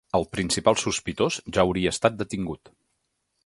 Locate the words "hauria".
1.67-1.95